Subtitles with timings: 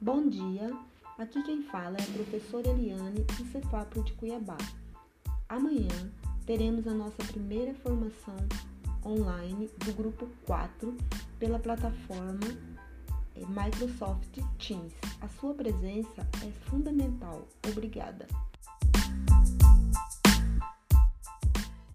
[0.00, 0.76] Bom dia,
[1.18, 4.58] aqui quem fala é a professora Eliane do Cefapro de Cuiabá.
[5.48, 6.10] Amanhã
[6.46, 8.36] teremos a nossa primeira formação
[9.04, 10.96] online do grupo 4
[11.38, 12.40] pela plataforma
[13.36, 14.92] eh, Microsoft Teams.
[15.20, 17.46] A sua presença é fundamental.
[17.68, 18.26] Obrigada.